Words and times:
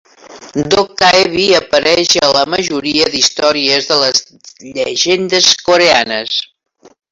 Dokkaebi 0.73 1.43
apareix 1.57 2.13
a 2.29 2.31
la 2.37 2.41
majoria 2.55 3.11
d'històries 3.17 3.91
de 3.93 3.99
les 4.05 4.25
llegendes 4.81 5.55
coreanes. 5.71 6.43